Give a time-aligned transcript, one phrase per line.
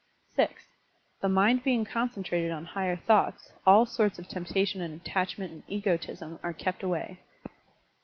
[0.35, 0.51] (6)
[1.21, 6.39] The mind being concentrated on higher thoughts, all sorts of temptation and attachment and egotism
[6.41, 7.19] are kept away.